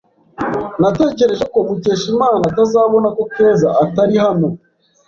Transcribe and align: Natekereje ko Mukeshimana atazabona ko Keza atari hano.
Natekereje 0.81 1.45
ko 1.53 1.57
Mukeshimana 1.67 2.43
atazabona 2.51 3.07
ko 3.17 3.23
Keza 3.33 3.69
atari 3.83 4.15
hano. 4.25 4.47